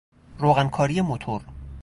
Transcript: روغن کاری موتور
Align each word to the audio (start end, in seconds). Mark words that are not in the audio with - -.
روغن 0.39 0.69
کاری 0.69 1.01
موتور 1.01 1.43